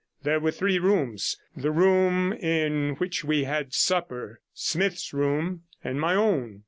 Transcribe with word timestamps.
There 0.23 0.39
were 0.39 0.49
three 0.49 0.79
rooms— 0.79 1.37
the 1.55 1.69
room 1.69 2.33
in 2.33 2.95
which 2.95 3.23
we 3.23 3.43
had 3.43 3.71
supper, 3.75 4.41
Smith's 4.51 5.13
room, 5.13 5.65
and 5.83 6.01
my 6.01 6.15
own. 6.15 6.59